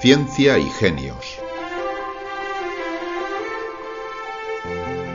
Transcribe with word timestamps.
Ciencia 0.00 0.56
y 0.58 0.64
Genios. 0.70 1.38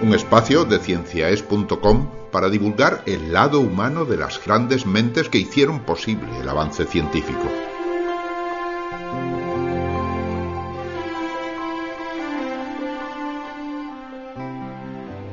Un 0.03 0.13
espacio 0.13 0.63
de 0.63 0.77
cienciaes.com 0.77 2.11
para 2.31 2.49
divulgar 2.49 3.01
el 3.07 3.33
lado 3.33 3.61
humano 3.61 4.05
de 4.05 4.17
las 4.17 4.45
grandes 4.45 4.85
mentes 4.85 5.27
que 5.27 5.39
hicieron 5.39 5.79
posible 5.79 6.39
el 6.39 6.47
avance 6.47 6.85
científico. 6.85 7.49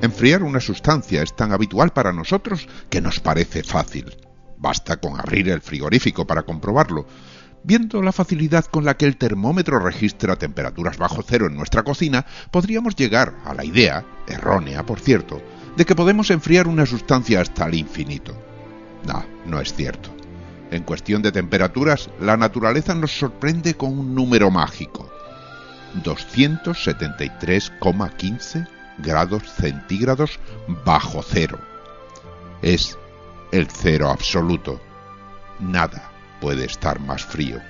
Enfriar 0.00 0.44
una 0.44 0.60
sustancia 0.60 1.22
es 1.22 1.36
tan 1.36 1.52
habitual 1.52 1.92
para 1.92 2.14
nosotros 2.14 2.66
que 2.88 3.02
nos 3.02 3.20
parece 3.20 3.62
fácil. 3.62 4.16
Basta 4.56 4.96
con 4.96 5.20
abrir 5.20 5.50
el 5.50 5.60
frigorífico 5.60 6.26
para 6.26 6.44
comprobarlo. 6.44 7.04
Viendo 7.64 8.02
la 8.02 8.10
facilidad 8.10 8.64
con 8.64 8.84
la 8.84 8.96
que 8.96 9.06
el 9.06 9.16
termómetro 9.16 9.78
registra 9.78 10.34
temperaturas 10.34 10.98
bajo 10.98 11.22
cero 11.22 11.46
en 11.46 11.54
nuestra 11.54 11.84
cocina, 11.84 12.26
podríamos 12.50 12.96
llegar 12.96 13.36
a 13.44 13.54
la 13.54 13.64
idea, 13.64 14.04
errónea 14.26 14.84
por 14.84 14.98
cierto, 14.98 15.40
de 15.76 15.84
que 15.84 15.94
podemos 15.94 16.30
enfriar 16.30 16.66
una 16.66 16.86
sustancia 16.86 17.40
hasta 17.40 17.66
el 17.66 17.74
infinito. 17.74 18.34
No, 19.06 19.24
no 19.46 19.60
es 19.60 19.72
cierto. 19.74 20.12
En 20.72 20.82
cuestión 20.82 21.22
de 21.22 21.30
temperaturas, 21.30 22.10
la 22.20 22.36
naturaleza 22.36 22.96
nos 22.96 23.16
sorprende 23.16 23.74
con 23.74 23.96
un 23.96 24.12
número 24.12 24.50
mágico. 24.50 25.08
273,15 26.02 28.66
grados 28.98 29.44
centígrados 29.52 30.40
bajo 30.84 31.22
cero. 31.22 31.60
Es 32.60 32.98
el 33.52 33.68
cero 33.68 34.10
absoluto. 34.10 34.80
Nada 35.60 36.11
puede 36.42 36.64
estar 36.64 36.98
más 36.98 37.24
frío. 37.24 37.60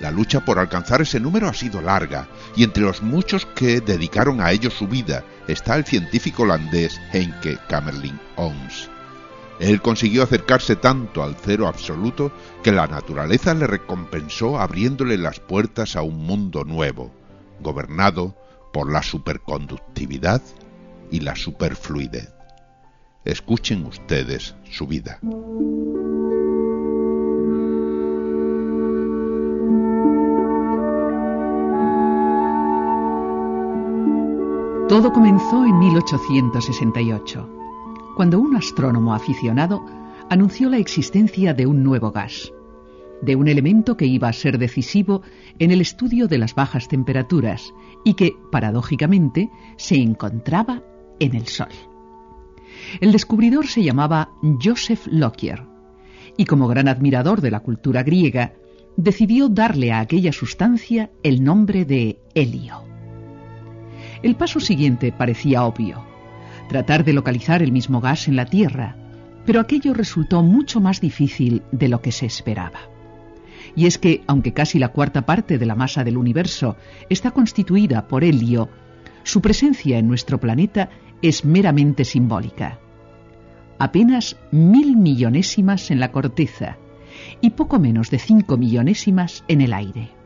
La 0.00 0.10
lucha 0.10 0.44
por 0.44 0.58
alcanzar 0.58 1.02
ese 1.02 1.20
número 1.20 1.46
ha 1.46 1.54
sido 1.54 1.80
larga, 1.80 2.26
y 2.56 2.64
entre 2.64 2.82
los 2.82 3.00
muchos 3.00 3.46
que 3.46 3.80
dedicaron 3.80 4.40
a 4.40 4.50
ello 4.50 4.70
su 4.70 4.88
vida 4.88 5.22
está 5.46 5.76
el 5.76 5.84
científico 5.84 6.42
holandés 6.42 7.00
Henke 7.12 7.58
Kamerlingh 7.68 8.20
Ons. 8.34 8.88
Él 9.60 9.80
consiguió 9.80 10.24
acercarse 10.24 10.74
tanto 10.74 11.22
al 11.22 11.36
cero 11.36 11.68
absoluto 11.68 12.32
que 12.62 12.72
la 12.72 12.86
naturaleza 12.86 13.54
le 13.54 13.66
recompensó 13.66 14.58
abriéndole 14.58 15.16
las 15.16 15.38
puertas 15.38 15.94
a 15.94 16.02
un 16.02 16.16
mundo 16.24 16.64
nuevo, 16.64 17.12
gobernado 17.60 18.34
por 18.72 18.90
la 18.90 19.02
superconductividad 19.02 20.42
y 21.10 21.20
la 21.20 21.36
superfluidez. 21.36 22.32
Escuchen 23.24 23.84
ustedes 23.84 24.56
su 24.70 24.86
vida. 24.86 25.20
Todo 34.90 35.12
comenzó 35.12 35.64
en 35.64 35.78
1868, 35.78 37.48
cuando 38.16 38.40
un 38.40 38.56
astrónomo 38.56 39.14
aficionado 39.14 39.86
anunció 40.28 40.68
la 40.68 40.78
existencia 40.78 41.54
de 41.54 41.64
un 41.64 41.84
nuevo 41.84 42.10
gas, 42.10 42.52
de 43.22 43.36
un 43.36 43.46
elemento 43.46 43.96
que 43.96 44.06
iba 44.06 44.26
a 44.26 44.32
ser 44.32 44.58
decisivo 44.58 45.22
en 45.60 45.70
el 45.70 45.80
estudio 45.80 46.26
de 46.26 46.38
las 46.38 46.56
bajas 46.56 46.88
temperaturas 46.88 47.72
y 48.04 48.14
que, 48.14 48.32
paradójicamente, 48.50 49.48
se 49.76 49.94
encontraba 49.94 50.82
en 51.20 51.36
el 51.36 51.46
Sol. 51.46 51.68
El 53.00 53.12
descubridor 53.12 53.68
se 53.68 53.84
llamaba 53.84 54.32
Joseph 54.60 55.06
Lockyer 55.06 55.68
y 56.36 56.46
como 56.46 56.66
gran 56.66 56.88
admirador 56.88 57.42
de 57.42 57.52
la 57.52 57.60
cultura 57.60 58.02
griega, 58.02 58.54
decidió 58.96 59.48
darle 59.48 59.92
a 59.92 60.00
aquella 60.00 60.32
sustancia 60.32 61.12
el 61.22 61.44
nombre 61.44 61.84
de 61.84 62.18
helio. 62.34 62.90
El 64.22 64.36
paso 64.36 64.60
siguiente 64.60 65.12
parecía 65.12 65.64
obvio, 65.64 66.04
tratar 66.68 67.04
de 67.04 67.14
localizar 67.14 67.62
el 67.62 67.72
mismo 67.72 68.00
gas 68.00 68.28
en 68.28 68.36
la 68.36 68.44
Tierra, 68.44 68.96
pero 69.46 69.60
aquello 69.60 69.94
resultó 69.94 70.42
mucho 70.42 70.80
más 70.80 71.00
difícil 71.00 71.62
de 71.72 71.88
lo 71.88 72.02
que 72.02 72.12
se 72.12 72.26
esperaba. 72.26 72.80
Y 73.74 73.86
es 73.86 73.98
que, 73.98 74.22
aunque 74.26 74.52
casi 74.52 74.78
la 74.78 74.88
cuarta 74.88 75.24
parte 75.24 75.58
de 75.58 75.66
la 75.66 75.74
masa 75.74 76.04
del 76.04 76.18
universo 76.18 76.76
está 77.08 77.30
constituida 77.30 78.08
por 78.08 78.24
helio, 78.24 78.68
su 79.22 79.40
presencia 79.40 79.98
en 79.98 80.08
nuestro 80.08 80.38
planeta 80.38 80.90
es 81.22 81.44
meramente 81.44 82.04
simbólica. 82.04 82.78
Apenas 83.78 84.36
mil 84.50 84.96
millonésimas 84.96 85.90
en 85.90 86.00
la 86.00 86.12
corteza 86.12 86.76
y 87.40 87.50
poco 87.50 87.78
menos 87.78 88.10
de 88.10 88.18
cinco 88.18 88.58
millonésimas 88.58 89.44
en 89.48 89.62
el 89.62 89.72
aire. 89.72 90.19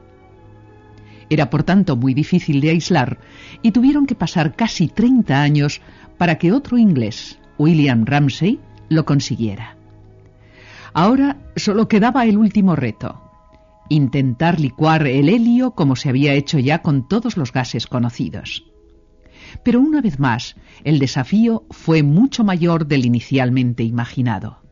Era 1.31 1.51
por 1.51 1.62
tanto 1.62 1.97
muy 1.97 2.15
difícil 2.15 2.61
de 2.61 2.71
aislar 2.71 3.19
y 3.62 3.73
tuvieron 3.73 4.07
que 4.07 4.15
pasar 4.15 4.55
casi 4.55 4.89
30 4.89 5.41
años 5.41 5.81
para 6.19 6.39
que 6.39 6.53
otro 6.53 6.79
inglés, 6.79 7.39
William 7.59 8.05
Ramsay, 8.05 8.61
lo 8.89 9.05
consiguiera. 9.05 9.77
Ahora 10.93 11.39
solo 11.57 11.89
quedaba 11.89 12.25
el 12.25 12.39
último 12.39 12.77
reto, 12.77 13.21
intentar 13.89 14.61
licuar 14.61 15.07
el 15.07 15.29
helio 15.29 15.73
como 15.73 15.97
se 15.97 16.09
había 16.09 16.35
hecho 16.35 16.59
ya 16.59 16.83
con 16.83 17.09
todos 17.09 17.37
los 17.37 17.53
gases 17.53 17.87
conocidos. 17.87 18.65
Pero 19.62 19.81
una 19.81 20.01
vez 20.01 20.19
más, 20.19 20.56
el 20.85 20.99
desafío 20.99 21.65
fue 21.71 22.03
mucho 22.03 22.45
mayor 22.45 22.87
del 22.87 23.06
inicialmente 23.06 23.83
imaginado. 23.83 24.63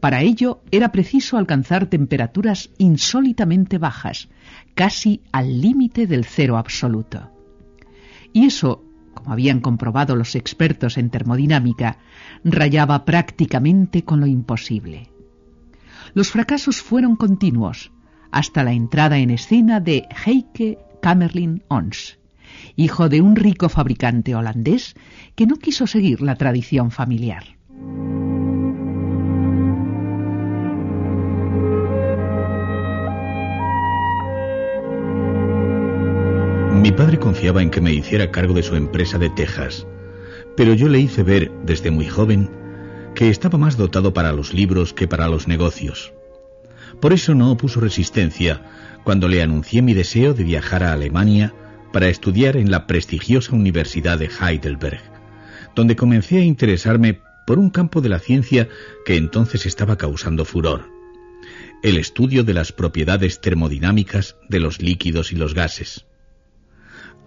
Para 0.00 0.22
ello 0.22 0.62
era 0.70 0.92
preciso 0.92 1.36
alcanzar 1.36 1.86
temperaturas 1.86 2.70
insólitamente 2.78 3.78
bajas, 3.78 4.28
casi 4.74 5.22
al 5.32 5.60
límite 5.60 6.06
del 6.06 6.24
cero 6.24 6.56
absoluto. 6.56 7.30
Y 8.32 8.46
eso, 8.46 8.84
como 9.14 9.32
habían 9.32 9.60
comprobado 9.60 10.14
los 10.14 10.34
expertos 10.34 10.98
en 10.98 11.10
termodinámica, 11.10 11.98
rayaba 12.44 13.04
prácticamente 13.04 14.04
con 14.04 14.20
lo 14.20 14.26
imposible. 14.26 15.10
Los 16.14 16.30
fracasos 16.30 16.82
fueron 16.82 17.16
continuos, 17.16 17.92
hasta 18.30 18.62
la 18.62 18.72
entrada 18.72 19.18
en 19.18 19.30
escena 19.30 19.80
de 19.80 20.06
Heike 20.24 20.78
Kamerlin 21.00 21.62
Ons, 21.68 22.18
hijo 22.76 23.08
de 23.08 23.20
un 23.20 23.36
rico 23.36 23.68
fabricante 23.68 24.34
holandés 24.34 24.94
que 25.34 25.46
no 25.46 25.56
quiso 25.56 25.86
seguir 25.86 26.20
la 26.20 26.36
tradición 26.36 26.90
familiar. 26.90 27.44
Mi 36.88 36.92
padre 36.92 37.18
confiaba 37.18 37.60
en 37.60 37.68
que 37.68 37.82
me 37.82 37.92
hiciera 37.92 38.30
cargo 38.30 38.54
de 38.54 38.62
su 38.62 38.74
empresa 38.74 39.18
de 39.18 39.28
Texas, 39.28 39.86
pero 40.56 40.72
yo 40.72 40.88
le 40.88 40.98
hice 40.98 41.22
ver, 41.22 41.52
desde 41.62 41.90
muy 41.90 42.06
joven, 42.06 42.48
que 43.14 43.28
estaba 43.28 43.58
más 43.58 43.76
dotado 43.76 44.14
para 44.14 44.32
los 44.32 44.54
libros 44.54 44.94
que 44.94 45.06
para 45.06 45.28
los 45.28 45.46
negocios. 45.46 46.14
Por 46.98 47.12
eso 47.12 47.34
no 47.34 47.50
opuso 47.50 47.80
resistencia 47.80 48.62
cuando 49.04 49.28
le 49.28 49.42
anuncié 49.42 49.82
mi 49.82 49.92
deseo 49.92 50.32
de 50.32 50.44
viajar 50.44 50.82
a 50.82 50.94
Alemania 50.94 51.52
para 51.92 52.08
estudiar 52.08 52.56
en 52.56 52.70
la 52.70 52.86
prestigiosa 52.86 53.54
Universidad 53.54 54.18
de 54.18 54.30
Heidelberg, 54.40 55.02
donde 55.74 55.94
comencé 55.94 56.38
a 56.38 56.44
interesarme 56.44 57.20
por 57.46 57.58
un 57.58 57.68
campo 57.68 58.00
de 58.00 58.08
la 58.08 58.18
ciencia 58.18 58.66
que 59.04 59.18
entonces 59.18 59.66
estaba 59.66 59.98
causando 59.98 60.46
furor, 60.46 60.88
el 61.82 61.98
estudio 61.98 62.44
de 62.44 62.54
las 62.54 62.72
propiedades 62.72 63.42
termodinámicas 63.42 64.36
de 64.48 64.60
los 64.60 64.80
líquidos 64.80 65.32
y 65.32 65.36
los 65.36 65.52
gases. 65.52 66.06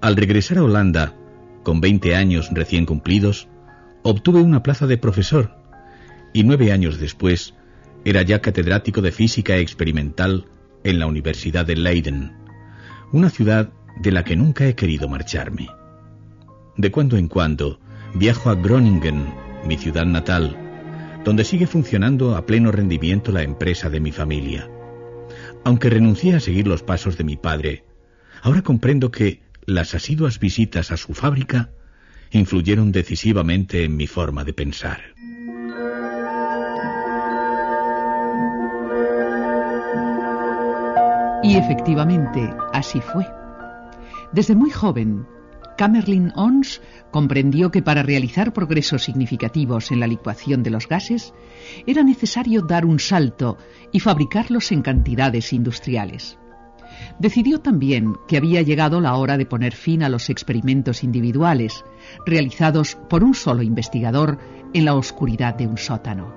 Al 0.01 0.15
regresar 0.15 0.57
a 0.57 0.63
Holanda, 0.63 1.13
con 1.61 1.79
20 1.79 2.15
años 2.15 2.49
recién 2.51 2.87
cumplidos, 2.87 3.47
obtuve 4.01 4.41
una 4.41 4.63
plaza 4.63 4.87
de 4.87 4.97
profesor 4.97 5.51
y 6.33 6.43
nueve 6.43 6.71
años 6.71 6.99
después 6.99 7.53
era 8.03 8.23
ya 8.23 8.41
catedrático 8.41 9.03
de 9.03 9.11
física 9.11 9.57
experimental 9.57 10.47
en 10.83 10.97
la 10.97 11.05
Universidad 11.05 11.67
de 11.67 11.75
Leiden, 11.75 12.31
una 13.11 13.29
ciudad 13.29 13.69
de 13.99 14.11
la 14.11 14.23
que 14.23 14.35
nunca 14.35 14.65
he 14.65 14.73
querido 14.73 15.07
marcharme. 15.07 15.67
De 16.77 16.89
cuando 16.89 17.15
en 17.17 17.27
cuando 17.27 17.79
viajo 18.15 18.49
a 18.49 18.55
Groningen, 18.55 19.31
mi 19.67 19.77
ciudad 19.77 20.07
natal, 20.07 20.57
donde 21.23 21.43
sigue 21.43 21.67
funcionando 21.67 22.35
a 22.35 22.47
pleno 22.47 22.71
rendimiento 22.71 23.31
la 23.31 23.43
empresa 23.43 23.91
de 23.91 23.99
mi 23.99 24.11
familia. 24.11 24.67
Aunque 25.63 25.91
renuncié 25.91 26.33
a 26.33 26.39
seguir 26.39 26.67
los 26.67 26.81
pasos 26.81 27.17
de 27.17 27.23
mi 27.23 27.37
padre, 27.37 27.85
ahora 28.41 28.63
comprendo 28.63 29.11
que 29.11 29.50
las 29.65 29.95
asiduas 29.95 30.39
visitas 30.39 30.91
a 30.91 30.97
su 30.97 31.13
fábrica 31.13 31.69
influyeron 32.31 32.91
decisivamente 32.91 33.83
en 33.83 33.95
mi 33.95 34.07
forma 34.07 34.43
de 34.43 34.53
pensar. 34.53 35.01
Y 41.43 41.55
efectivamente, 41.55 42.53
así 42.71 43.01
fue. 43.01 43.27
Desde 44.31 44.55
muy 44.55 44.69
joven, 44.69 45.25
Kamerlin 45.77 46.31
Ons 46.35 46.81
comprendió 47.09 47.71
que 47.71 47.81
para 47.81 48.03
realizar 48.03 48.53
progresos 48.53 49.03
significativos 49.03 49.91
en 49.91 49.99
la 49.99 50.07
licuación 50.07 50.63
de 50.63 50.69
los 50.69 50.87
gases 50.87 51.33
era 51.87 52.03
necesario 52.03 52.61
dar 52.61 52.85
un 52.85 52.99
salto 52.99 53.57
y 53.91 53.99
fabricarlos 53.99 54.71
en 54.71 54.83
cantidades 54.83 55.51
industriales. 55.51 56.37
Decidió 57.19 57.59
también 57.59 58.15
que 58.27 58.37
había 58.37 58.61
llegado 58.61 59.01
la 59.01 59.15
hora 59.15 59.37
de 59.37 59.45
poner 59.45 59.73
fin 59.73 60.03
a 60.03 60.09
los 60.09 60.29
experimentos 60.29 61.03
individuales, 61.03 61.85
realizados 62.25 62.97
por 63.09 63.23
un 63.23 63.33
solo 63.33 63.63
investigador 63.63 64.39
en 64.73 64.85
la 64.85 64.95
oscuridad 64.95 65.55
de 65.55 65.67
un 65.67 65.77
sótano. 65.77 66.33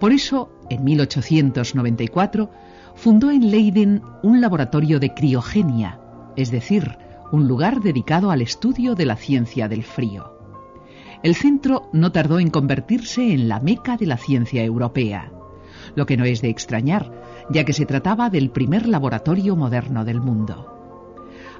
Por 0.00 0.12
eso, 0.12 0.50
en 0.68 0.84
1894, 0.84 2.50
fundó 2.94 3.30
en 3.30 3.50
Leiden 3.50 4.02
un 4.22 4.40
laboratorio 4.40 5.00
de 5.00 5.14
criogenia, 5.14 6.00
es 6.36 6.50
decir, 6.50 6.98
un 7.32 7.48
lugar 7.48 7.80
dedicado 7.80 8.30
al 8.30 8.42
estudio 8.42 8.94
de 8.94 9.06
la 9.06 9.16
ciencia 9.16 9.68
del 9.68 9.82
frío. 9.82 10.36
El 11.22 11.34
centro 11.34 11.88
no 11.92 12.12
tardó 12.12 12.38
en 12.38 12.50
convertirse 12.50 13.32
en 13.32 13.48
la 13.48 13.58
meca 13.58 13.96
de 13.96 14.06
la 14.06 14.16
ciencia 14.16 14.62
europea, 14.62 15.32
lo 15.96 16.06
que 16.06 16.16
no 16.16 16.24
es 16.24 16.40
de 16.40 16.48
extrañar, 16.48 17.10
ya 17.50 17.64
que 17.64 17.72
se 17.72 17.86
trataba 17.86 18.30
del 18.30 18.50
primer 18.50 18.86
laboratorio 18.86 19.56
moderno 19.56 20.04
del 20.04 20.20
mundo. 20.20 20.72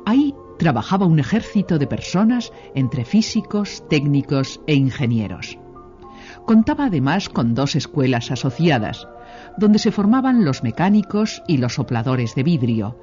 Ahí 0.04 0.32
trabajaba 0.58 1.06
un 1.06 1.18
ejército 1.18 1.78
de 1.78 1.88
personas 1.88 2.52
entre 2.74 3.04
físicos, 3.04 3.82
técnicos 3.88 4.60
e 4.68 4.74
ingenieros. 4.74 5.58
Contaba 6.46 6.86
además 6.86 7.28
con 7.28 7.54
dos 7.54 7.74
escuelas 7.74 8.30
asociadas, 8.30 9.08
donde 9.58 9.80
se 9.80 9.90
formaban 9.90 10.44
los 10.44 10.62
mecánicos 10.62 11.42
y 11.48 11.56
los 11.56 11.74
sopladores 11.74 12.34
de 12.34 12.44
vidrio, 12.44 12.98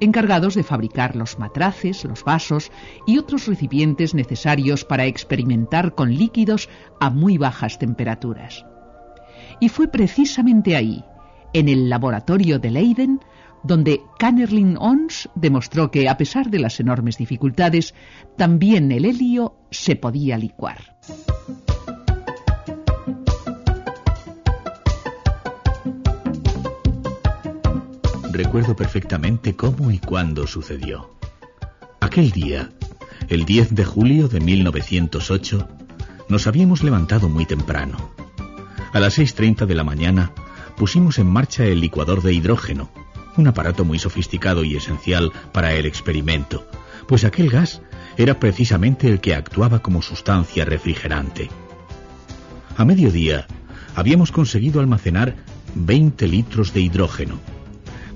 encargados 0.00 0.54
de 0.54 0.62
fabricar 0.62 1.16
los 1.16 1.38
matraces, 1.38 2.04
los 2.04 2.24
vasos 2.24 2.70
y 3.06 3.18
otros 3.18 3.46
recipientes 3.46 4.14
necesarios 4.14 4.84
para 4.84 5.06
experimentar 5.06 5.94
con 5.94 6.14
líquidos 6.14 6.68
a 7.00 7.10
muy 7.10 7.38
bajas 7.38 7.78
temperaturas. 7.78 8.64
Y 9.60 9.68
fue 9.68 9.88
precisamente 9.88 10.76
ahí, 10.76 11.04
en 11.52 11.68
el 11.68 11.88
laboratorio 11.88 12.58
de 12.58 12.70
Leiden, 12.70 13.20
donde 13.62 14.02
Kannerlin 14.18 14.76
Ons 14.78 15.28
demostró 15.34 15.90
que, 15.90 16.08
a 16.08 16.16
pesar 16.16 16.50
de 16.50 16.58
las 16.58 16.78
enormes 16.80 17.18
dificultades, 17.18 17.94
también 18.36 18.92
el 18.92 19.04
helio 19.04 19.56
se 19.70 19.96
podía 19.96 20.38
licuar. 20.38 20.96
Recuerdo 28.30 28.76
perfectamente 28.76 29.56
cómo 29.56 29.90
y 29.90 29.98
cuándo 29.98 30.46
sucedió. 30.46 31.18
Aquel 32.00 32.30
día, 32.30 32.70
el 33.28 33.44
10 33.44 33.74
de 33.74 33.84
julio 33.84 34.28
de 34.28 34.38
1908, 34.38 35.68
nos 36.28 36.46
habíamos 36.46 36.84
levantado 36.84 37.28
muy 37.28 37.46
temprano. 37.46 37.96
A 38.92 39.00
las 39.00 39.18
6.30 39.18 39.66
de 39.66 39.74
la 39.74 39.84
mañana 39.84 40.32
pusimos 40.76 41.18
en 41.18 41.26
marcha 41.26 41.64
el 41.64 41.80
licuador 41.80 42.22
de 42.22 42.32
hidrógeno, 42.32 42.90
un 43.36 43.46
aparato 43.46 43.84
muy 43.84 43.98
sofisticado 43.98 44.64
y 44.64 44.76
esencial 44.76 45.32
para 45.52 45.74
el 45.74 45.86
experimento, 45.86 46.66
pues 47.06 47.24
aquel 47.24 47.50
gas 47.50 47.82
era 48.16 48.40
precisamente 48.40 49.08
el 49.08 49.20
que 49.20 49.34
actuaba 49.34 49.80
como 49.80 50.02
sustancia 50.02 50.64
refrigerante. 50.64 51.50
A 52.76 52.84
mediodía 52.84 53.46
habíamos 53.94 54.32
conseguido 54.32 54.80
almacenar 54.80 55.36
20 55.74 56.26
litros 56.26 56.72
de 56.72 56.80
hidrógeno, 56.80 57.38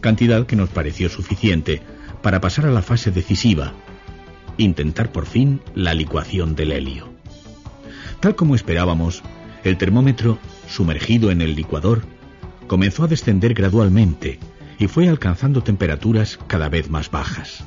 cantidad 0.00 0.46
que 0.46 0.56
nos 0.56 0.70
pareció 0.70 1.08
suficiente 1.08 1.82
para 2.22 2.40
pasar 2.40 2.66
a 2.66 2.70
la 2.70 2.82
fase 2.82 3.10
decisiva, 3.10 3.72
intentar 4.56 5.12
por 5.12 5.26
fin 5.26 5.60
la 5.74 5.94
licuación 5.94 6.54
del 6.54 6.72
helio. 6.72 7.10
Tal 8.20 8.34
como 8.36 8.54
esperábamos, 8.54 9.22
el 9.64 9.76
termómetro, 9.78 10.38
sumergido 10.72 11.30
en 11.30 11.40
el 11.40 11.54
licuador, 11.54 12.02
comenzó 12.66 13.04
a 13.04 13.08
descender 13.08 13.54
gradualmente 13.54 14.38
y 14.78 14.88
fue 14.88 15.08
alcanzando 15.08 15.62
temperaturas 15.62 16.38
cada 16.46 16.68
vez 16.68 16.90
más 16.90 17.10
bajas. 17.10 17.64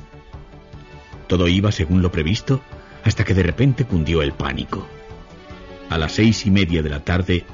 Todo 1.26 1.48
iba 1.48 1.72
según 1.72 2.02
lo 2.02 2.12
previsto 2.12 2.60
hasta 3.04 3.24
que 3.24 3.34
de 3.34 3.42
repente 3.42 3.84
cundió 3.84 4.22
el 4.22 4.32
pánico. 4.32 4.86
A 5.88 5.98
las 5.98 6.12
seis 6.12 6.44
y 6.46 6.50
media 6.50 6.82
de 6.82 6.90
la 6.90 7.04
tarde, 7.04 7.44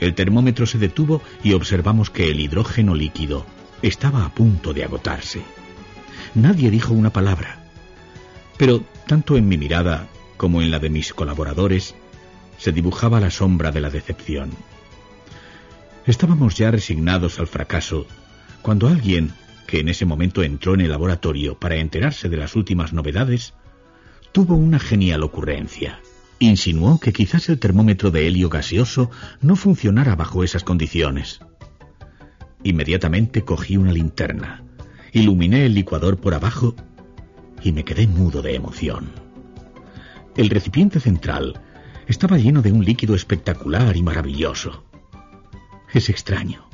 el 0.00 0.14
termómetro 0.14 0.66
se 0.66 0.78
detuvo 0.78 1.22
y 1.42 1.52
observamos 1.52 2.10
que 2.10 2.30
el 2.30 2.40
hidrógeno 2.40 2.94
líquido 2.94 3.46
estaba 3.82 4.24
a 4.24 4.34
punto 4.34 4.74
de 4.74 4.84
agotarse. 4.84 5.42
Nadie 6.34 6.70
dijo 6.70 6.92
una 6.92 7.10
palabra, 7.10 7.64
pero 8.56 8.82
tanto 9.06 9.36
en 9.36 9.48
mi 9.48 9.56
mirada 9.56 10.08
como 10.36 10.60
en 10.60 10.70
la 10.70 10.78
de 10.78 10.90
mis 10.90 11.14
colaboradores 11.14 11.94
se 12.58 12.72
dibujaba 12.72 13.20
la 13.20 13.30
sombra 13.30 13.70
de 13.70 13.80
la 13.80 13.90
decepción. 13.90 14.50
Estábamos 16.08 16.56
ya 16.56 16.70
resignados 16.70 17.38
al 17.38 17.46
fracaso 17.46 18.06
cuando 18.62 18.88
alguien, 18.88 19.32
que 19.66 19.80
en 19.80 19.90
ese 19.90 20.06
momento 20.06 20.42
entró 20.42 20.72
en 20.72 20.80
el 20.80 20.88
laboratorio 20.88 21.58
para 21.58 21.76
enterarse 21.76 22.30
de 22.30 22.38
las 22.38 22.56
últimas 22.56 22.94
novedades, 22.94 23.52
tuvo 24.32 24.56
una 24.56 24.78
genial 24.78 25.22
ocurrencia. 25.22 26.00
Insinuó 26.38 26.98
que 26.98 27.12
quizás 27.12 27.50
el 27.50 27.58
termómetro 27.58 28.10
de 28.10 28.26
helio 28.26 28.48
gaseoso 28.48 29.10
no 29.42 29.54
funcionara 29.54 30.16
bajo 30.16 30.42
esas 30.42 30.64
condiciones. 30.64 31.40
Inmediatamente 32.62 33.44
cogí 33.44 33.76
una 33.76 33.92
linterna, 33.92 34.64
iluminé 35.12 35.66
el 35.66 35.74
licuador 35.74 36.16
por 36.16 36.32
abajo 36.32 36.74
y 37.62 37.72
me 37.72 37.84
quedé 37.84 38.06
mudo 38.06 38.40
de 38.40 38.54
emoción. 38.54 39.10
El 40.38 40.48
recipiente 40.48 41.00
central 41.00 41.60
estaba 42.06 42.38
lleno 42.38 42.62
de 42.62 42.72
un 42.72 42.82
líquido 42.82 43.14
espectacular 43.14 43.94
y 43.94 44.02
maravilloso. 44.02 44.87
Es 45.92 46.08
extraño, 46.10 46.68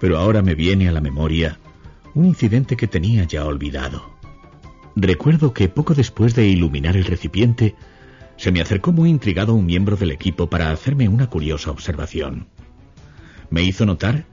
pero 0.00 0.18
ahora 0.18 0.42
me 0.42 0.54
viene 0.54 0.88
a 0.88 0.92
la 0.92 1.00
memoria 1.00 1.58
un 2.14 2.26
incidente 2.26 2.76
que 2.76 2.86
tenía 2.86 3.24
ya 3.24 3.44
olvidado. 3.44 4.12
Recuerdo 4.94 5.52
que 5.54 5.68
poco 5.68 5.94
después 5.94 6.34
de 6.34 6.46
iluminar 6.46 6.96
el 6.96 7.04
recipiente, 7.04 7.74
se 8.36 8.52
me 8.52 8.60
acercó 8.60 8.92
muy 8.92 9.10
intrigado 9.10 9.54
un 9.54 9.66
miembro 9.66 9.96
del 9.96 10.10
equipo 10.10 10.48
para 10.48 10.70
hacerme 10.70 11.08
una 11.08 11.28
curiosa 11.28 11.70
observación. 11.70 12.46
Me 13.50 13.62
hizo 13.62 13.86
notar 13.86 14.26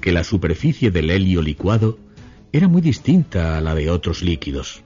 que 0.00 0.12
la 0.12 0.24
superficie 0.24 0.90
del 0.90 1.10
helio 1.10 1.42
licuado 1.42 1.98
era 2.52 2.68
muy 2.68 2.82
distinta 2.82 3.58
a 3.58 3.60
la 3.60 3.74
de 3.74 3.90
otros 3.90 4.22
líquidos. 4.22 4.82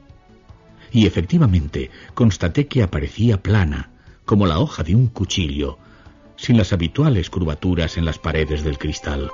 Y 0.91 1.07
efectivamente 1.07 1.91
constaté 2.15 2.67
que 2.67 2.83
aparecía 2.83 3.43
plana, 3.43 3.91
como 4.25 4.47
la 4.47 4.59
hoja 4.59 4.83
de 4.83 4.95
un 4.95 5.09
cuchillo, 5.09 5.79
sin 6.39 6.57
las 6.57 6.73
habituales 6.73 7.29
curvaturas 7.29 7.99
en 7.99 8.07
las 8.07 8.19
paredes 8.19 8.65
del 8.65 8.79
cristal. 8.79 9.31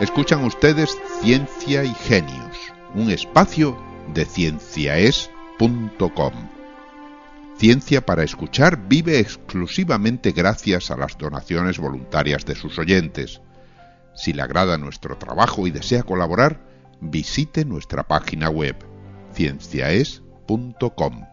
Escuchan 0.00 0.44
ustedes 0.44 0.96
Ciencia 1.20 1.84
y 1.84 1.92
Genios, 1.92 2.56
un 2.94 3.10
espacio 3.10 3.76
de 4.14 4.24
cienciaes.com. 4.24 6.57
Ciencia 7.58 8.06
para 8.06 8.22
escuchar 8.22 8.86
vive 8.86 9.18
exclusivamente 9.18 10.30
gracias 10.30 10.92
a 10.92 10.96
las 10.96 11.18
donaciones 11.18 11.80
voluntarias 11.80 12.46
de 12.46 12.54
sus 12.54 12.78
oyentes. 12.78 13.40
Si 14.14 14.32
le 14.32 14.42
agrada 14.42 14.78
nuestro 14.78 15.18
trabajo 15.18 15.66
y 15.66 15.72
desea 15.72 16.04
colaborar, 16.04 16.60
visite 17.00 17.64
nuestra 17.64 18.06
página 18.06 18.48
web 18.48 18.76
cienciaes.com. 19.34 21.24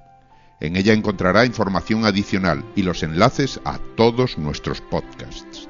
En 0.62 0.76
ella 0.76 0.94
encontrará 0.94 1.46
información 1.46 2.06
adicional 2.06 2.66
y 2.76 2.82
los 2.82 3.04
enlaces 3.04 3.62
a 3.64 3.78
todos 3.96 4.40
nuestros 4.40 4.82
podcasts. 4.82 5.68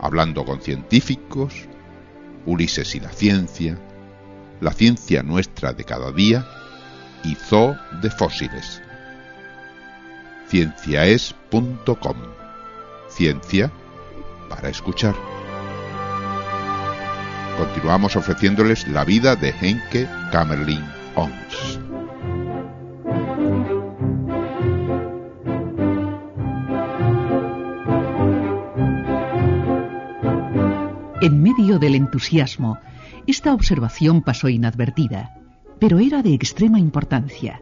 Hablando 0.00 0.46
con 0.46 0.62
científicos, 0.62 1.68
Ulises 2.46 2.94
y 2.94 3.00
la 3.00 3.10
ciencia, 3.10 3.78
la 4.62 4.72
ciencia 4.72 5.22
nuestra 5.22 5.74
de 5.74 5.84
cada 5.84 6.10
día 6.10 6.48
y 7.22 7.34
Zoo 7.34 7.76
de 8.00 8.10
fósiles. 8.10 8.80
Cienciaes.com 10.52 12.16
Ciencia 13.08 13.72
para 14.50 14.68
escuchar. 14.68 15.14
Continuamos 17.56 18.16
ofreciéndoles 18.16 18.86
la 18.86 19.06
vida 19.06 19.34
de 19.34 19.54
Henke 19.58 20.06
Kamerlin 20.30 20.84
Ons. 21.14 21.80
En 31.22 31.42
medio 31.42 31.78
del 31.78 31.94
entusiasmo, 31.94 32.78
esta 33.26 33.54
observación 33.54 34.20
pasó 34.20 34.50
inadvertida, 34.50 35.34
pero 35.78 35.98
era 35.98 36.20
de 36.20 36.34
extrema 36.34 36.78
importancia, 36.78 37.61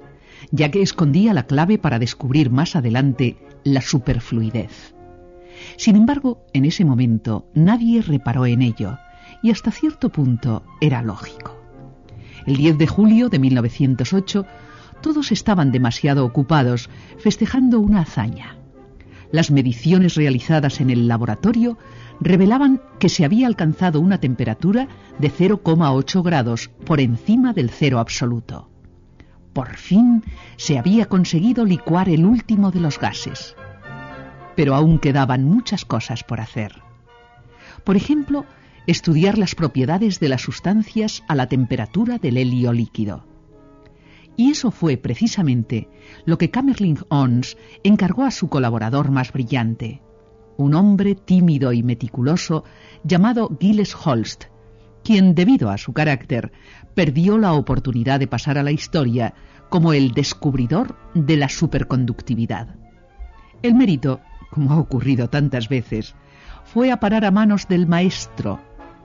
ya 0.50 0.70
que 0.70 0.82
escondía 0.82 1.34
la 1.34 1.46
clave 1.46 1.78
para 1.78 1.98
descubrir 1.98 2.50
más 2.50 2.76
adelante 2.76 3.36
la 3.64 3.80
superfluidez. 3.80 4.94
Sin 5.76 5.96
embargo, 5.96 6.44
en 6.52 6.64
ese 6.64 6.84
momento 6.84 7.46
nadie 7.54 8.02
reparó 8.02 8.46
en 8.46 8.62
ello, 8.62 8.98
y 9.42 9.50
hasta 9.50 9.70
cierto 9.70 10.10
punto 10.10 10.64
era 10.80 11.02
lógico. 11.02 11.56
El 12.46 12.56
10 12.56 12.78
de 12.78 12.86
julio 12.86 13.28
de 13.28 13.38
1908 13.38 14.46
todos 15.00 15.32
estaban 15.32 15.72
demasiado 15.72 16.24
ocupados 16.24 16.90
festejando 17.18 17.80
una 17.80 18.00
hazaña. 18.00 18.56
Las 19.32 19.50
mediciones 19.50 20.14
realizadas 20.14 20.80
en 20.80 20.90
el 20.90 21.06
laboratorio 21.06 21.78
revelaban 22.20 22.82
que 22.98 23.08
se 23.08 23.24
había 23.24 23.46
alcanzado 23.46 24.00
una 24.00 24.18
temperatura 24.18 24.88
de 25.18 25.30
0,8 25.30 26.22
grados 26.22 26.70
por 26.84 27.00
encima 27.00 27.52
del 27.52 27.70
cero 27.70 27.98
absoluto. 27.98 28.68
Por 29.52 29.76
fin 29.76 30.22
se 30.56 30.78
había 30.78 31.06
conseguido 31.06 31.64
licuar 31.64 32.08
el 32.08 32.24
último 32.24 32.70
de 32.70 32.80
los 32.80 32.98
gases. 32.98 33.56
Pero 34.56 34.74
aún 34.74 34.98
quedaban 34.98 35.44
muchas 35.44 35.84
cosas 35.84 36.22
por 36.22 36.40
hacer. 36.40 36.82
Por 37.84 37.96
ejemplo, 37.96 38.44
estudiar 38.86 39.38
las 39.38 39.54
propiedades 39.54 40.20
de 40.20 40.28
las 40.28 40.42
sustancias 40.42 41.22
a 41.28 41.34
la 41.34 41.48
temperatura 41.48 42.18
del 42.18 42.36
helio 42.36 42.72
líquido. 42.72 43.26
Y 44.36 44.50
eso 44.50 44.70
fue 44.70 44.96
precisamente 44.96 45.88
lo 46.24 46.38
que 46.38 46.50
Kamerling 46.50 47.00
Ons 47.08 47.56
encargó 47.82 48.24
a 48.24 48.30
su 48.30 48.48
colaborador 48.48 49.10
más 49.10 49.32
brillante, 49.32 50.02
un 50.56 50.74
hombre 50.74 51.14
tímido 51.14 51.72
y 51.72 51.82
meticuloso 51.82 52.64
llamado 53.02 53.56
Gilles 53.60 53.94
Holst, 53.94 54.44
quien, 55.02 55.34
debido 55.34 55.70
a 55.70 55.78
su 55.78 55.92
carácter, 55.92 56.52
perdió 56.94 57.38
la 57.38 57.52
oportunidad 57.52 58.20
de 58.20 58.26
pasar 58.26 58.58
a 58.58 58.62
la 58.62 58.72
historia 58.72 59.34
como 59.68 59.92
el 59.92 60.12
descubridor 60.12 60.96
de 61.14 61.36
la 61.36 61.48
superconductividad. 61.48 62.74
El 63.62 63.74
mérito, 63.74 64.20
como 64.50 64.72
ha 64.72 64.78
ocurrido 64.78 65.28
tantas 65.28 65.68
veces, 65.68 66.14
fue 66.64 66.90
a 66.92 67.00
parar 67.00 67.24
a 67.24 67.30
manos 67.30 67.68
del 67.68 67.86
maestro, 67.86 68.60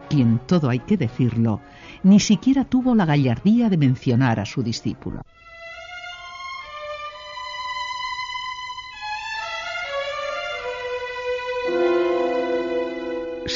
quien, 0.10 0.40
todo 0.46 0.70
hay 0.70 0.80
que 0.80 0.98
decirlo, 0.98 1.62
ni 2.04 2.20
siquiera 2.20 2.66
tuvo 2.66 2.96
la 2.96 3.06
gallardía 3.06 3.70
de 3.70 3.78
mencionar 3.78 4.40
a 4.40 4.46
su 4.46 4.64
discípulo. 4.64 5.22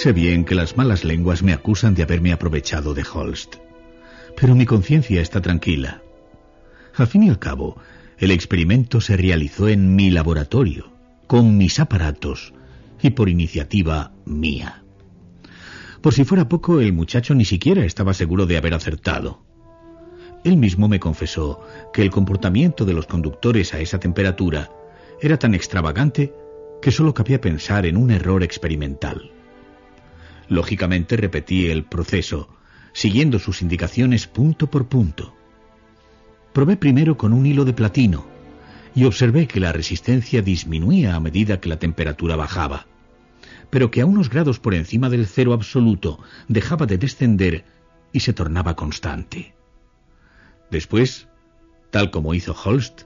Sé 0.02 0.14
bien 0.14 0.46
que 0.46 0.56
las 0.56 0.78
malas 0.78 1.04
lenguas 1.04 1.44
me 1.44 1.52
acusan 1.52 1.94
de 1.94 2.04
haberme 2.04 2.32
aprovechado 2.32 2.94
de 2.94 3.04
Holst, 3.14 3.56
pero 4.40 4.56
mi 4.56 4.66
conciencia 4.66 5.20
está 5.20 5.42
tranquila. 5.42 6.02
Al 6.96 7.08
fin 7.08 7.24
y 7.24 7.30
al 7.30 7.38
cabo, 7.38 7.76
el 8.18 8.32
experimento 8.32 9.02
se 9.02 9.18
realizó 9.18 9.68
en 9.68 9.98
mi 9.98 10.10
laboratorio, 10.10 10.90
con 11.28 11.58
mis 11.58 11.82
aparatos 11.82 12.54
y 13.02 13.10
por 13.10 13.28
iniciativa 13.28 14.14
mía. 14.24 14.84
Por 16.00 16.14
si 16.14 16.24
fuera 16.24 16.48
poco, 16.48 16.80
el 16.80 16.94
muchacho 16.94 17.36
ni 17.36 17.44
siquiera 17.44 17.84
estaba 17.84 18.14
seguro 18.14 18.46
de 18.46 18.56
haber 18.56 18.76
acertado. 18.76 19.44
Él 20.46 20.56
mismo 20.56 20.88
me 20.88 21.02
confesó 21.02 21.60
que 21.92 22.04
el 22.04 22.10
comportamiento 22.10 22.86
de 22.86 22.94
los 22.94 23.06
conductores 23.06 23.74
a 23.74 23.82
esa 23.82 24.00
temperatura 24.00 24.72
era 25.22 25.38
tan 25.38 25.54
extravagante 25.56 26.34
que 26.82 26.92
solo 26.92 27.14
cabía 27.14 27.42
pensar 27.42 27.86
en 27.86 27.98
un 27.98 28.12
error 28.12 28.44
experimental. 28.44 29.34
Lógicamente 30.50 31.16
repetí 31.16 31.68
el 31.68 31.86
proceso, 31.86 32.50
siguiendo 32.92 33.40
sus 33.40 33.62
indicaciones 33.62 34.28
punto 34.28 34.70
por 34.70 34.88
punto. 34.88 35.34
Probé 36.52 36.76
primero 36.76 37.18
con 37.18 37.32
un 37.32 37.46
hilo 37.46 37.64
de 37.64 37.74
platino 37.74 38.26
y 38.94 39.06
observé 39.06 39.48
que 39.48 39.60
la 39.60 39.72
resistencia 39.72 40.42
disminuía 40.42 41.16
a 41.16 41.20
medida 41.20 41.62
que 41.62 41.70
la 41.70 41.80
temperatura 41.80 42.36
bajaba 42.36 42.88
pero 43.70 43.92
que 43.92 44.02
a 44.02 44.06
unos 44.06 44.30
grados 44.30 44.60
por 44.60 44.74
encima 44.74 45.10
del 45.10 45.28
cero 45.28 45.54
absoluto 45.54 46.20
dejaba 46.48 46.86
de 46.86 46.98
descender 46.98 47.66
y 48.12 48.22
se 48.22 48.34
tornaba 48.34 48.76
constante. 48.76 49.54
Después, 50.72 51.28
tal 51.92 52.12
como 52.12 52.34
hizo 52.34 52.56
Holst, 52.64 53.04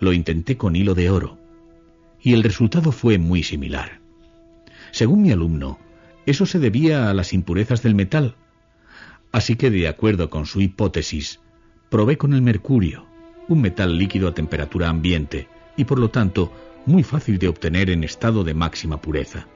lo 0.00 0.12
intenté 0.12 0.56
con 0.56 0.76
hilo 0.76 0.94
de 0.94 1.10
oro, 1.10 1.38
y 2.20 2.34
el 2.34 2.42
resultado 2.42 2.92
fue 2.92 3.18
muy 3.18 3.42
similar. 3.42 4.00
Según 4.90 5.22
mi 5.22 5.32
alumno, 5.32 5.78
eso 6.26 6.46
se 6.46 6.58
debía 6.58 7.10
a 7.10 7.14
las 7.14 7.32
impurezas 7.32 7.82
del 7.82 7.94
metal, 7.94 8.36
así 9.32 9.56
que 9.56 9.70
de 9.70 9.88
acuerdo 9.88 10.30
con 10.30 10.46
su 10.46 10.60
hipótesis, 10.60 11.40
probé 11.90 12.16
con 12.16 12.34
el 12.34 12.42
mercurio, 12.42 13.06
un 13.48 13.60
metal 13.60 13.98
líquido 13.98 14.28
a 14.28 14.34
temperatura 14.34 14.88
ambiente, 14.88 15.48
y 15.76 15.84
por 15.84 15.98
lo 15.98 16.10
tanto 16.10 16.52
muy 16.86 17.02
fácil 17.02 17.38
de 17.38 17.48
obtener 17.48 17.90
en 17.90 18.04
estado 18.04 18.44
de 18.44 18.54
máxima 18.54 19.00
pureza. 19.00 19.46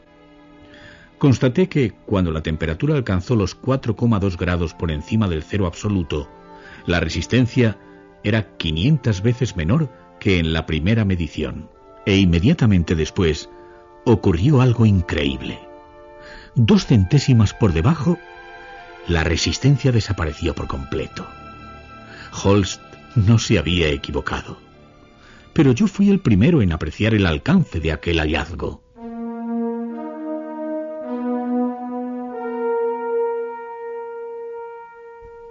Constaté 1.19 1.69
que 1.69 1.93
cuando 1.93 2.31
la 2.31 2.43
temperatura 2.43 2.95
alcanzó 2.95 3.37
los 3.37 3.61
4,2 3.61 4.37
grados 4.37 4.75
por 4.75 4.91
encima 4.91 5.29
del 5.29 5.43
cero 5.43 5.67
absoluto, 5.67 6.29
la 6.87 7.01
resistencia 7.01 7.79
era 8.23 8.57
500 8.57 9.23
veces 9.23 9.57
menor 9.57 9.91
que 10.21 10.39
en 10.39 10.53
la 10.53 10.67
primera 10.67 11.05
medición. 11.05 11.71
E 12.05 12.17
inmediatamente 12.17 12.95
después 12.95 13.49
ocurrió 14.05 14.61
algo 14.61 14.87
increíble. 14.87 15.66
Dos 16.57 16.87
centésimas 16.87 17.53
por 17.53 17.75
debajo, 17.75 18.19
la 19.07 19.23
resistencia 19.23 19.93
desapareció 19.93 20.55
por 20.55 20.67
completo. 20.67 21.27
Holst 22.33 22.81
no 23.15 23.39
se 23.39 23.59
había 23.59 23.89
equivocado. 23.89 24.59
Pero 25.53 25.73
yo 25.73 25.87
fui 25.87 26.09
el 26.09 26.21
primero 26.21 26.63
en 26.63 26.73
apreciar 26.73 27.13
el 27.13 27.27
alcance 27.27 27.79
de 27.79 27.93
aquel 27.93 28.21
hallazgo. 28.21 28.83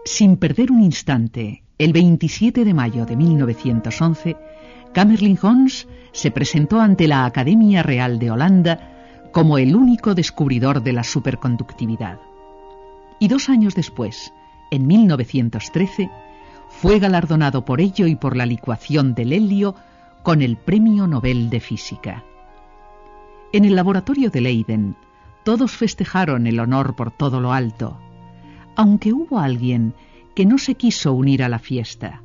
Sin 0.05 0.37
perder 0.37 0.71
un 0.71 0.81
instante, 0.81 1.63
el 1.77 1.93
27 1.93 2.65
de 2.65 2.73
mayo 2.73 3.05
de 3.05 3.15
1911, 3.15 4.37
Kamerlingh 4.91 5.43
Ons 5.43 5.87
se 6.13 6.31
presentó 6.31 6.79
ante 6.79 7.07
la 7.07 7.25
Academia 7.25 7.83
Real 7.83 8.17
de 8.17 8.31
Holanda 8.31 8.94
como 9.35 9.57
el 9.57 9.75
único 9.75 10.15
descubridor 10.15 10.81
de 10.81 10.93
la 10.93 11.03
superconductividad. 11.03 12.21
Y 13.19 13.27
dos 13.27 13.49
años 13.49 13.75
después, 13.75 14.31
en 14.71 14.87
1913, 14.87 16.09
fue 16.69 16.99
galardonado 16.99 17.65
por 17.65 17.81
ello 17.81 18.07
y 18.07 18.15
por 18.15 18.37
la 18.37 18.45
licuación 18.45 19.13
del 19.13 19.33
helio 19.33 19.75
con 20.23 20.41
el 20.41 20.55
Premio 20.55 21.05
Nobel 21.05 21.49
de 21.49 21.59
Física. 21.59 22.23
En 23.51 23.65
el 23.65 23.75
laboratorio 23.75 24.29
de 24.29 24.39
Leiden, 24.39 24.95
todos 25.43 25.73
festejaron 25.73 26.47
el 26.47 26.57
honor 26.57 26.95
por 26.95 27.11
todo 27.11 27.41
lo 27.41 27.51
alto, 27.51 27.99
aunque 28.77 29.11
hubo 29.11 29.39
alguien 29.39 29.95
que 30.33 30.45
no 30.45 30.57
se 30.57 30.75
quiso 30.75 31.11
unir 31.11 31.43
a 31.43 31.49
la 31.49 31.59
fiesta, 31.59 32.21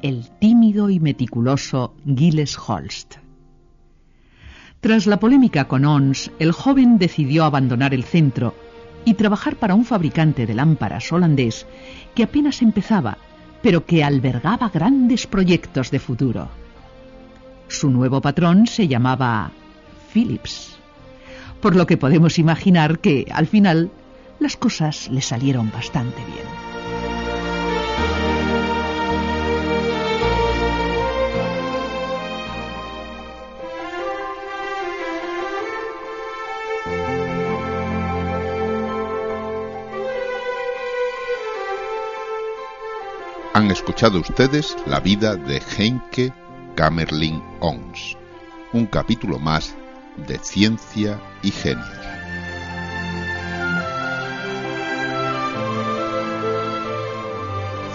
el 0.00 0.30
tímido 0.38 0.90
y 0.90 1.00
meticuloso 1.00 1.92
Gilles 2.06 2.56
Holst. 2.56 3.23
Tras 4.84 5.06
la 5.06 5.18
polémica 5.18 5.64
con 5.64 5.86
Ons, 5.86 6.30
el 6.38 6.52
joven 6.52 6.98
decidió 6.98 7.44
abandonar 7.44 7.94
el 7.94 8.04
centro 8.04 8.54
y 9.06 9.14
trabajar 9.14 9.56
para 9.56 9.74
un 9.74 9.86
fabricante 9.86 10.44
de 10.44 10.52
lámparas 10.52 11.10
holandés 11.10 11.66
que 12.14 12.22
apenas 12.22 12.60
empezaba, 12.60 13.16
pero 13.62 13.86
que 13.86 14.04
albergaba 14.04 14.68
grandes 14.68 15.26
proyectos 15.26 15.90
de 15.90 16.00
futuro. 16.00 16.50
Su 17.66 17.88
nuevo 17.88 18.20
patrón 18.20 18.66
se 18.66 18.86
llamaba 18.86 19.52
Philips, 20.12 20.76
por 21.62 21.76
lo 21.76 21.86
que 21.86 21.96
podemos 21.96 22.38
imaginar 22.38 22.98
que, 22.98 23.26
al 23.32 23.46
final, 23.46 23.90
las 24.38 24.58
cosas 24.58 25.08
le 25.10 25.22
salieron 25.22 25.72
bastante 25.72 26.22
bien. 26.26 26.44
Han 43.54 43.70
escuchado 43.70 44.18
ustedes 44.18 44.76
la 44.84 44.98
vida 44.98 45.36
de 45.36 45.62
Henke 45.78 46.32
Kamerlin 46.74 47.40
Ons, 47.60 48.16
un 48.72 48.84
capítulo 48.84 49.38
más 49.38 49.76
de 50.16 50.40
Ciencia 50.40 51.20
y 51.40 51.52
Genio. 51.52 51.84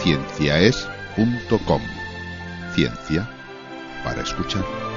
cienciaes.com. 0.01 1.81
Ciencia 2.73 3.29
para 4.05 4.21
escuchar. 4.21 4.88